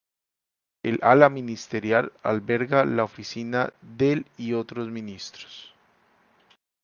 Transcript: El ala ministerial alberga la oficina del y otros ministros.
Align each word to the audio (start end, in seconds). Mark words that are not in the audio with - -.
El 0.81 0.97
ala 1.03 1.29
ministerial 1.29 2.11
alberga 2.23 2.85
la 2.85 3.03
oficina 3.03 3.71
del 3.83 4.25
y 4.35 4.53
otros 4.53 4.89
ministros. 4.89 5.75